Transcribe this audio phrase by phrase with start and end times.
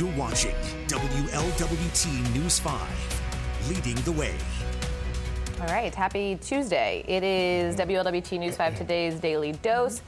[0.00, 0.54] You're watching
[0.86, 4.34] WLWT News 5, leading the way.
[5.60, 7.04] All right, happy Tuesday.
[7.06, 10.00] It is WLWT News 5 today's daily dose.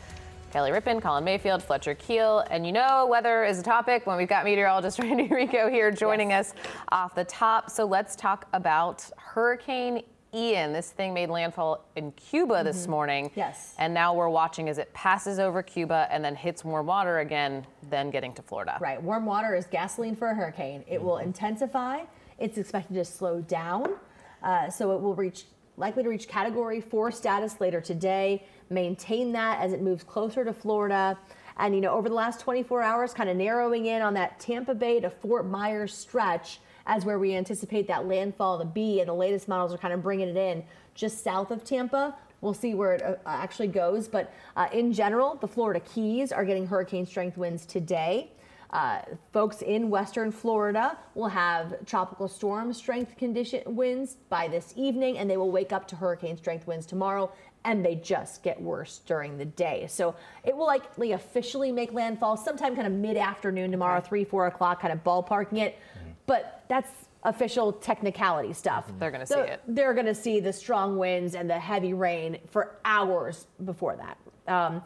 [0.51, 2.43] Kelly Rippin, Colin Mayfield, Fletcher Keel.
[2.51, 6.31] And you know, weather is a topic when we've got meteorologist Randy Rico here joining
[6.31, 6.53] yes.
[6.53, 6.57] us
[6.89, 7.69] off the top.
[7.69, 10.01] So let's talk about Hurricane
[10.35, 10.73] Ian.
[10.73, 12.65] This thing made landfall in Cuba mm-hmm.
[12.65, 13.31] this morning.
[13.35, 13.75] Yes.
[13.79, 17.67] And now we're watching as it passes over Cuba and then hits warm water again,
[17.91, 18.79] then getting to Florida.
[18.81, 19.03] Right.
[19.03, 20.85] Warm water is gasoline for a hurricane.
[20.87, 21.07] It mm-hmm.
[21.07, 22.03] will intensify.
[22.39, 23.97] It's expected to slow down.
[24.43, 25.45] Uh, so it will reach
[25.77, 30.53] likely to reach category four status later today, maintain that as it moves closer to
[30.53, 31.19] Florida.
[31.59, 34.75] And, you know, over the last 24 hours, kind of narrowing in on that Tampa
[34.75, 39.01] Bay to Fort Myers stretch as where we anticipate that landfall to be.
[39.01, 40.65] And the latest models are kind of bringing it in
[40.95, 42.15] just south of Tampa.
[42.41, 44.09] We'll see where it uh, actually goes.
[44.09, 48.31] But uh, in general, the Florida Keys are getting hurricane strength winds today.
[48.73, 49.03] Uh,
[49.35, 55.29] folks in western Florida will have tropical storm strength condition winds by this evening, and
[55.29, 57.31] they will wake up to hurricane strength winds tomorrow,
[57.67, 59.87] and they just get worse during the day.
[59.91, 64.09] So it will likely officially make landfall sometime kind of mid afternoon tomorrow, okay.
[64.09, 65.79] three, four o'clock, kind of ballparking it.
[66.27, 66.91] But that's
[67.25, 68.91] official technicality stuff.
[68.99, 69.61] They're going to see it.
[69.69, 74.19] They're going to see the strong winds and the heavy rain for hours before that.
[74.53, 74.83] Um,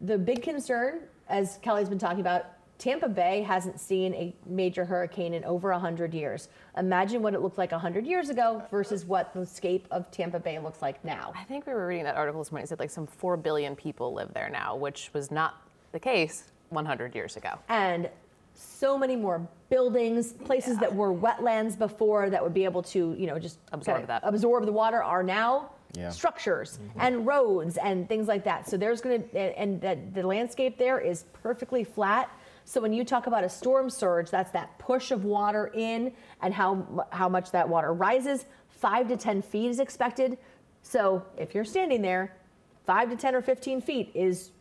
[0.00, 2.46] the big concern, as Kelly's been talking about,
[2.78, 6.48] Tampa Bay hasn't seen a major hurricane in over 100 years.
[6.76, 10.58] Imagine what it looked like 100 years ago versus what the scape of Tampa Bay
[10.58, 11.32] looks like now.
[11.34, 12.64] I think we were reading that article this morning.
[12.64, 16.44] It said like some 4 billion people live there now, which was not the case
[16.68, 17.58] 100 years ago.
[17.70, 18.10] And
[18.56, 20.80] so many more buildings, places yeah.
[20.80, 24.22] that were wetlands before that would be able to, you know, just absorb that.
[24.24, 26.10] Absorb the water are now yeah.
[26.10, 27.00] structures mm-hmm.
[27.00, 28.68] and roads and things like that.
[28.68, 32.30] So there's going to, and, and the landscape there is perfectly flat.
[32.64, 36.52] So when you talk about a storm surge, that's that push of water in and
[36.52, 38.46] how, how much that water rises.
[38.68, 40.38] Five to 10 feet is expected.
[40.82, 42.36] So if you're standing there,
[42.84, 44.52] five to 10 or 15 feet is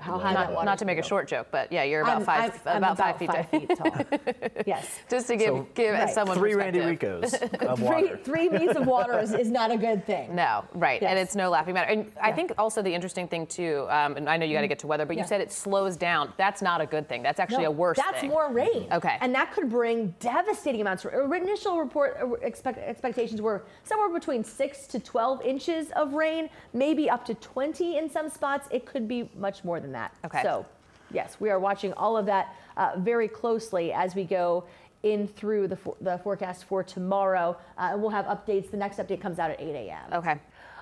[0.00, 2.62] how high not, not to make a short joke, but yeah, you're about I'm, 5
[2.66, 4.04] I'm, about, I'm five, feet, five feet tall.
[4.66, 4.98] yes.
[5.10, 6.10] Just to give so, give right.
[6.10, 8.18] someone three Randy Ricos of water.
[8.22, 10.34] three, three of water is, is, not a good thing.
[10.34, 11.10] No, right, yes.
[11.10, 11.90] and it's no laughing matter.
[11.90, 12.26] And yeah.
[12.26, 14.70] I think also the interesting thing too, um, and I know you got to mm-hmm.
[14.70, 15.22] get to weather, but yeah.
[15.22, 16.32] you said it slows down.
[16.36, 17.22] That's not a good thing.
[17.22, 18.04] That's actually no, a worse thing.
[18.06, 18.30] that's thing.
[18.30, 18.88] more rain.
[18.92, 19.16] Okay.
[19.20, 21.04] And that could bring devastating amounts.
[21.04, 27.08] Initial report uh, expect, expectations were somewhere between six to 12 inches of rain, maybe
[27.08, 28.68] up to 20 in some spots.
[28.70, 30.14] It could be much more than that.
[30.24, 30.42] Okay.
[30.42, 30.66] So
[31.10, 34.64] yes, we are watching all of that uh, very closely as we go
[35.02, 37.56] in through the, for- the forecast for tomorrow.
[37.76, 38.70] Uh, we'll have updates.
[38.70, 40.12] The next update comes out at 8 a.m.
[40.12, 40.36] Okay.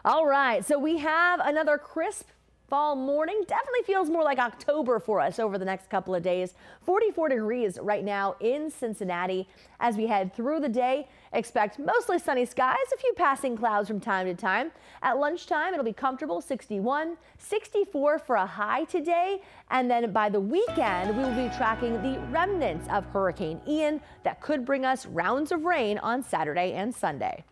[0.05, 0.65] All right.
[0.65, 2.29] So we have another crisp
[2.69, 3.43] fall morning.
[3.47, 6.55] Definitely feels more like October for us over the next couple of days.
[6.83, 9.49] 44 degrees right now in Cincinnati.
[9.79, 14.01] As we head through the day, expect mostly sunny skies, a few passing clouds from
[14.01, 14.73] time to time.
[15.03, 19.41] At lunchtime, it'll be comfortable 61, 64 for a high today.
[19.71, 24.41] And then by the weekend, we will be tracking the remnants of Hurricane Ian that
[24.41, 27.45] could bring us rounds of rain on Saturday and Sunday.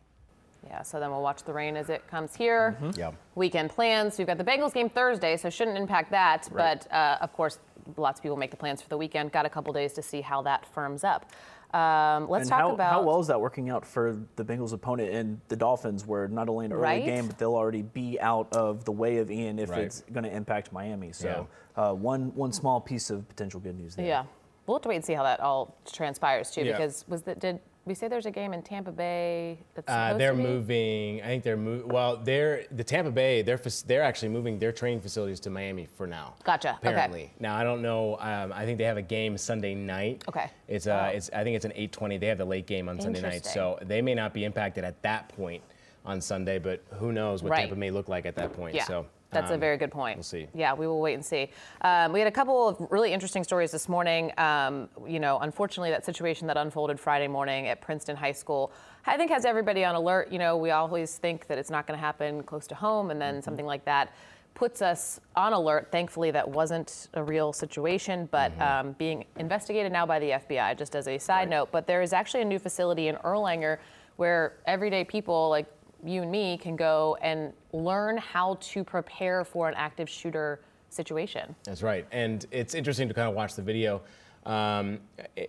[0.66, 2.76] Yeah, so then we'll watch the rain as it comes here.
[2.80, 2.98] Mm-hmm.
[2.98, 3.10] Yeah.
[3.34, 4.18] Weekend plans.
[4.18, 6.48] We've got the Bengals game Thursday, so shouldn't impact that.
[6.50, 6.80] Right.
[6.80, 7.58] But uh, of course,
[7.96, 9.32] lots of people make the plans for the weekend.
[9.32, 11.30] Got a couple days to see how that firms up.
[11.74, 14.72] Um, let's and talk how, about how well is that working out for the Bengals'
[14.72, 17.04] opponent and the Dolphins, where not only an early right?
[17.04, 19.80] game, but they'll already be out of the way of Ian if right.
[19.80, 21.10] it's going to impact Miami.
[21.10, 21.82] So yeah.
[21.82, 24.06] uh, one one small piece of potential good news there.
[24.06, 24.24] Yeah,
[24.66, 26.72] we'll have to wait and see how that all transpires too, yeah.
[26.72, 30.34] because was that did we say there's a game in Tampa Bay that's uh, they're
[30.34, 31.20] moving.
[31.22, 31.88] I think they're moving.
[31.88, 33.42] Well, they're the Tampa Bay.
[33.42, 36.34] They're they're actually moving their training facilities to Miami for now.
[36.44, 36.78] Gotcha.
[36.78, 37.24] Apparently.
[37.24, 37.32] Okay.
[37.40, 38.16] Now I don't know.
[38.20, 40.24] Um, I think they have a game Sunday night.
[40.28, 40.50] Okay.
[40.66, 41.16] It's uh, oh.
[41.16, 42.18] it's I think it's an 8:20.
[42.20, 45.02] They have the late game on Sunday night, so they may not be impacted at
[45.02, 45.62] that point
[46.06, 46.58] on Sunday.
[46.58, 47.60] But who knows what right.
[47.60, 48.74] Tampa may look like at that point?
[48.74, 48.84] Yeah.
[48.84, 49.06] So.
[49.34, 50.16] That's um, a very good point.
[50.16, 50.48] We'll see.
[50.54, 51.50] Yeah, we will wait and see.
[51.82, 54.32] Um, we had a couple of really interesting stories this morning.
[54.38, 58.72] Um, you know, unfortunately, that situation that unfolded Friday morning at Princeton High School,
[59.06, 60.32] I think has everybody on alert.
[60.32, 63.20] You know, we always think that it's not going to happen close to home, and
[63.20, 63.44] then mm-hmm.
[63.44, 64.14] something like that
[64.54, 65.88] puts us on alert.
[65.90, 68.88] Thankfully, that wasn't a real situation, but mm-hmm.
[68.88, 71.48] um, being investigated now by the FBI, just as a side right.
[71.48, 71.72] note.
[71.72, 73.78] But there is actually a new facility in Erlanger
[74.16, 75.66] where everyday people like
[76.04, 80.60] you and me can go and learn how to prepare for an active shooter
[80.90, 81.54] situation.
[81.64, 82.06] That's right.
[82.12, 84.02] And it's interesting to kind of watch the video.
[84.46, 85.00] Um,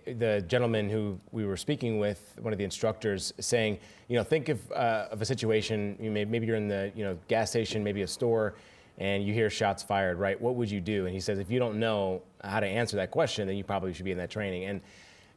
[0.06, 4.48] the gentleman who we were speaking with, one of the instructors, saying, you know, think
[4.48, 7.84] of, uh, of a situation, you may, maybe you're in the you know gas station,
[7.84, 8.54] maybe a store,
[8.96, 10.40] and you hear shots fired, right?
[10.40, 11.04] What would you do?
[11.04, 13.92] And he says, if you don't know how to answer that question, then you probably
[13.92, 14.64] should be in that training.
[14.64, 14.80] And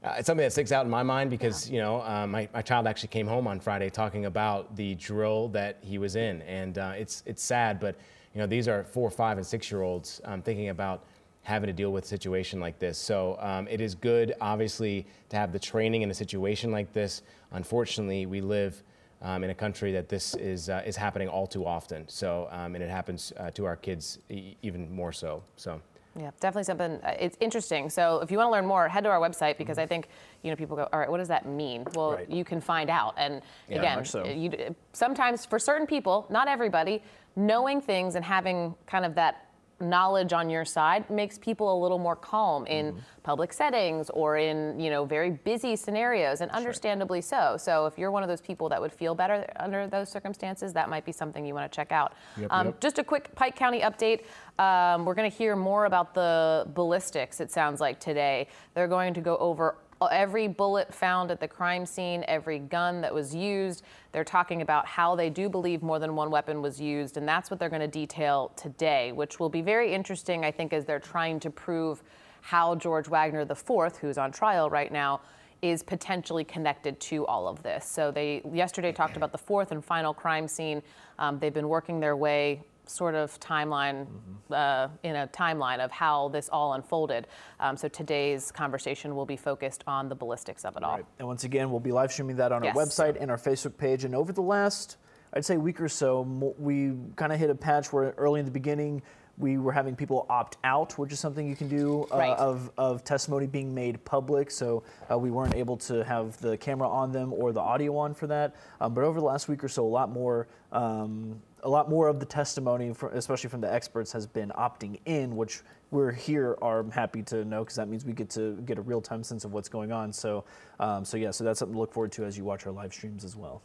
[0.03, 2.61] uh, it's something that sticks out in my mind because, you know, uh, my, my
[2.61, 6.41] child actually came home on Friday talking about the drill that he was in.
[6.43, 7.97] And uh, it's, it's sad, but,
[8.33, 11.03] you know, these are four, five, and six year olds um, thinking about
[11.41, 12.97] having to deal with a situation like this.
[12.97, 17.21] So um, it is good, obviously, to have the training in a situation like this.
[17.51, 18.81] Unfortunately, we live
[19.21, 22.07] um, in a country that this is uh, is happening all too often.
[22.07, 25.43] So um, and it happens uh, to our kids e- even more so.
[25.57, 25.81] So.
[26.15, 26.93] Yeah, definitely something.
[27.03, 27.89] Uh, it's interesting.
[27.89, 30.07] So if you want to learn more, head to our website because I think
[30.41, 31.85] you know people go, all right, what does that mean?
[31.93, 32.29] Well, Right.
[32.29, 33.13] you can find out.
[33.17, 34.25] And Yeah, again, so.
[34.25, 37.03] you, sometimes for certain people, not everybody,
[37.35, 39.45] knowing things and having kind of that
[39.81, 44.79] knowledge on your side makes people a little more calm in public settings or in
[44.79, 47.55] you know very busy scenarios and understandably so.
[47.57, 50.89] So if you're one of those people that would feel better under those circumstances that
[50.89, 52.13] might be something you want to check out.
[52.49, 52.79] Um, yep.
[52.79, 54.23] just a quick pike county update.
[54.57, 58.47] Um, we're going to hear more about the ballistics it sounds like today.
[58.73, 59.75] They're going to go over
[60.07, 63.83] every bullet found at the crime scene, every gun that was used.
[64.11, 67.51] They're talking about how they do believe more than one weapon was used, and that's
[67.51, 70.99] what they're going to detail today, which will be very interesting, I think, as they're
[70.99, 72.01] trying to prove
[72.41, 75.21] how George Wagner IV, who's on trial right now,
[75.61, 77.85] is potentially connected to all of this.
[77.85, 80.81] So they yesterday talked about the fourth and final crime scene.
[81.17, 84.07] Um, they've been working their way sort of timeline
[84.51, 87.27] uh, in a timeline of how this all unfolded.
[87.59, 90.95] Um, so today's conversation will be focused on the ballistics of it all.
[90.97, 91.05] Right.
[91.19, 92.75] And once again, we'll be live streaming that on Yes.
[92.75, 94.05] our website and our Facebook page.
[94.05, 94.97] And over the last,
[95.33, 96.21] I'd say, week or so,
[96.57, 99.03] we kind of hit a patch where early in the beginning,
[99.37, 102.37] we were having people opt out, which is something you can do uh, Right.
[102.37, 104.51] of, of testimony being made public.
[104.51, 108.13] So uh, we weren't able to have the camera on them or the audio on
[108.15, 108.55] for that.
[108.81, 110.47] Um, but over the last week or so, a lot more.
[110.71, 114.99] Um, a lot more of the testimony, fr especially from the experts, has been opting
[115.05, 115.61] in, which
[115.91, 119.01] we're here are happy to know because that means we get to get a real
[119.01, 120.13] time sense of what's going on.
[120.13, 120.43] So,
[120.79, 122.93] um, so yeah, so that's something to look forward to as you watch our live
[122.93, 123.61] streams as well.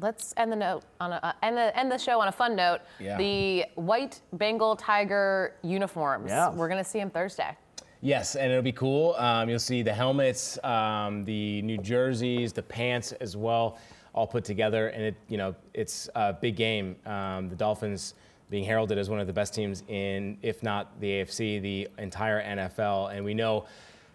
[0.00, 2.56] Let's end the note on a, uh, end the end the show on a fun
[2.56, 2.80] note.
[2.98, 3.16] Yeah.
[3.16, 6.30] The white Bengal tiger uniforms.
[6.30, 6.50] Yeah.
[6.50, 7.56] We're gonna see them Thursday.
[8.00, 9.14] Yes, and it'll be cool.
[9.14, 13.78] Um, you'll see the helmets, um, the new jerseys, the pants as well,
[14.14, 16.96] all put together, and it, you know, it's a big game.
[17.04, 18.14] Um, the Dolphins
[18.48, 22.42] being heralded as one of the best teams in, if not the AFC, the entire
[22.42, 23.66] NFL, and we know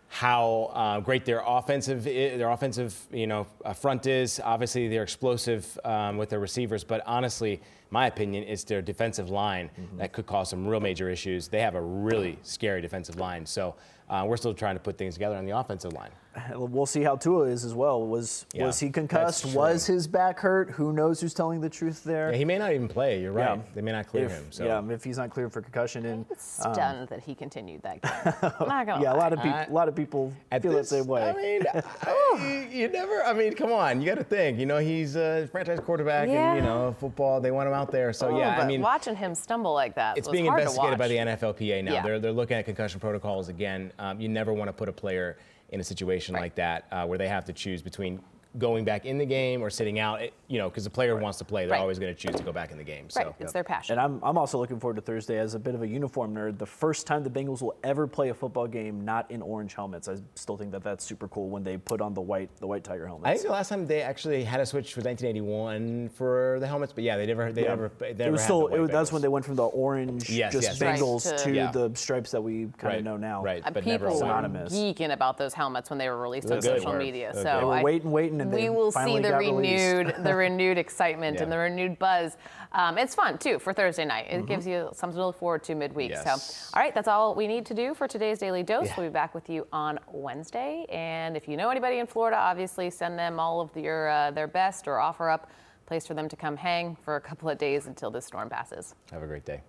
[0.08, 4.40] how uh, great their offensive their offensive you know uh, front is.
[4.44, 7.62] Obviously, they're explosive um, with their receivers, but honestly,
[7.92, 11.48] my opinion is their defensive line that could cause some real major issues.
[11.48, 13.76] They have a really scary defensive line, so
[14.10, 16.12] uh, we're still trying to put things together on the offensive line.
[16.54, 18.06] We'll see how Tua is as well.
[18.06, 19.46] Was Yeah, was he concussed?
[19.54, 20.70] Was his back hurt?
[20.72, 22.32] Who knows who's telling the truth there?
[22.32, 23.20] Yeah, he may not even play.
[23.22, 23.58] You're right.
[23.58, 23.64] Yeah.
[23.74, 24.46] They may not clear if, him.
[24.52, 24.64] So.
[24.64, 28.52] Yeah, if he's not cleared for concussion, and Stunned that he continued that game.
[28.68, 30.98] Not gonna yeah, a lot of people, a lot of people At feel this- the
[30.98, 31.30] same way.
[31.30, 31.64] I mean,
[32.04, 33.24] I- you never.
[33.24, 34.00] I mean, come on.
[34.00, 34.60] You got to think.
[34.60, 36.54] You know, he's a franchise quarterback, Yeah.
[36.54, 37.42] and you know, football.
[37.42, 38.14] They want him out there.
[38.14, 40.94] So Oh, yeah, I mean, watching him stumble like that it's was being hard investigated
[40.94, 41.94] to by the NFLPA now.
[41.94, 42.04] Yeah.
[42.04, 43.92] They're they're looking at concussion protocols again.
[44.00, 45.38] Um, you never want to put a player
[45.70, 46.42] in a situation Right.
[46.42, 48.20] like that uh, where they have to choose between
[48.58, 50.22] going back in the game or sitting out.
[50.22, 51.82] It, you know, because the player wants to play, they're Right.
[51.82, 53.04] always going to choose to go back in the game.
[53.16, 53.36] Right, So.
[53.40, 53.94] it's their passion.
[53.94, 56.58] And I'm, I'm also looking forward to Thursday as a bit of a uniform nerd.
[56.58, 60.08] The first time the Bengals will ever play a football game not in orange helmets.
[60.10, 62.84] I still think that that's super cool when they put on the white the white
[62.84, 63.28] tiger helmets.
[63.30, 66.92] I think the last time they actually had a switch was 1981 for the helmets,
[66.94, 67.70] but yeah, they never, they Yeah.
[67.70, 69.46] never, they never it was had still the white it, was- that's when they went
[69.46, 71.00] from the orange Yes, just yes, yes.
[71.02, 71.72] Bengals Right, to- to Yeah.
[71.72, 73.44] the stripes that we kind of Right, know now.
[73.44, 73.64] right.
[73.64, 74.20] But never people a were white.
[74.44, 74.74] Synonymous.
[74.74, 76.78] geeking about those helmets when they were released on They're good.
[76.82, 76.98] social Were.
[77.00, 77.32] media.
[77.34, 77.62] They're So good.
[77.62, 81.52] They were I- waiting, waiting, and we will see the renewed, the renewed excitement and
[81.52, 82.38] the renewed buzz.
[82.72, 84.28] Um, it's fun too for Thursday night.
[84.30, 86.12] It gives you something to look forward to midweek.
[86.12, 86.24] Yes.
[86.24, 88.90] So, all right, that's all we need to do for today's daily dose.
[88.96, 90.86] We'll be back with you on Wednesday.
[90.90, 94.48] And if you know anybody in Florida, obviously send them all of your uh, their
[94.48, 95.50] best or offer up
[95.84, 98.50] a place for them to come hang for a couple of days until this storm
[98.50, 98.96] passes.
[99.12, 99.62] Have a great day.